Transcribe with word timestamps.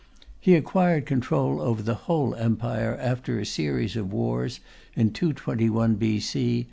He 0.39 0.55
acquired 0.55 1.05
control 1.05 1.61
over 1.61 1.83
the 1.83 1.93
whole 2.09 2.33
Empire, 2.33 2.97
after 2.99 3.37
a 3.39 3.45
series 3.45 3.95
of 3.95 4.11
wars, 4.11 4.59
in 4.95 5.11
221 5.11 5.93
B.C. 5.93 6.59